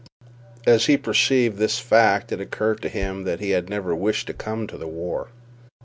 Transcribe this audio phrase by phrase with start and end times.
[0.65, 4.33] As he perceived this fact it occurred to him that he had never wished to
[4.33, 5.29] come to the war.